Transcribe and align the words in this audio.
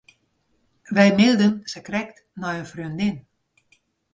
Wy 0.95 1.07
mailden 1.17 1.53
sakrekt 1.71 2.17
nei 2.39 2.57
in 2.61 2.69
freondin. 2.71 3.17